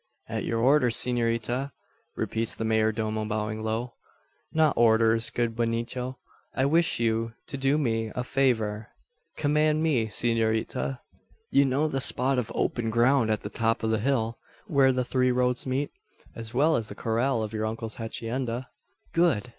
[0.27, 1.73] "At your orders, s'norita?"
[2.15, 3.93] repeats the mayor domo, bowing low.
[4.51, 6.17] "Not orders, good Benito.
[6.55, 8.87] I wish you to do me a favour."
[9.37, 11.01] "Command me, s'norita!"
[11.51, 15.05] "You know the spot of open ground at the top of the hill where the
[15.05, 15.91] three roads meet?"
[16.35, 18.69] "As well as the corral of your uncle's hacienda."
[19.13, 19.49] "Good!